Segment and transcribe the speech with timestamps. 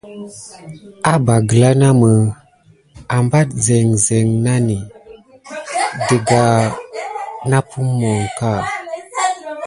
[1.13, 2.09] Aba gǝla namǝ,
[3.15, 4.77] ah pan zin zin nanǝ,
[6.07, 6.69] digga nadan
[7.49, 8.51] nampumo ǝnka.